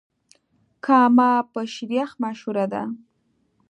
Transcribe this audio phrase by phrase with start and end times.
[0.85, 2.83] کامه په شيريخ مشهوره ده.